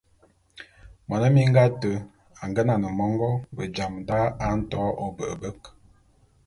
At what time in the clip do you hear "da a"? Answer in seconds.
4.07-4.47